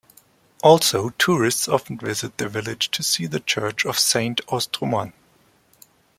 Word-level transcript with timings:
Also, 0.63 1.09
tourists 1.19 1.67
often 1.67 1.99
visit 1.99 2.39
the 2.39 2.49
village 2.49 2.89
to 2.89 3.03
see 3.03 3.27
the 3.27 3.39
church 3.39 3.85
of 3.85 3.99
Saint-Austremoine. 3.99 5.13